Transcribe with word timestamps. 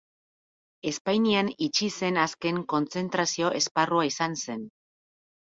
Espainian 0.91 1.51
itxi 1.65 1.89
zen 1.99 2.17
azken 2.23 2.57
kontzentrazio-esparrua 2.73 4.11
izan 4.13 4.39
zen. 4.49 4.69